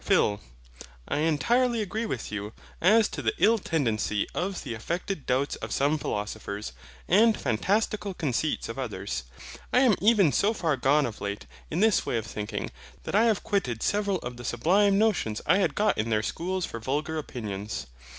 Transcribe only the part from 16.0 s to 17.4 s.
their schools for vulgar